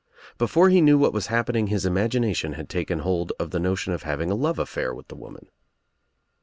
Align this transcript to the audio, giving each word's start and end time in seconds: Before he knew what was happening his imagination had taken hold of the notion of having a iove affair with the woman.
Before 0.39 0.69
he 0.69 0.81
knew 0.81 0.97
what 0.97 1.13
was 1.13 1.27
happening 1.27 1.67
his 1.67 1.85
imagination 1.85 2.53
had 2.53 2.69
taken 2.69 3.01
hold 3.01 3.33
of 3.39 3.51
the 3.51 3.59
notion 3.59 3.93
of 3.93 4.01
having 4.01 4.31
a 4.31 4.35
iove 4.35 4.57
affair 4.57 4.95
with 4.95 5.09
the 5.09 5.15
woman. 5.15 5.47